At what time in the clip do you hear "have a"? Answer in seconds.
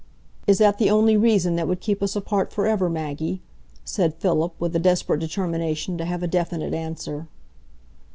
6.05-6.27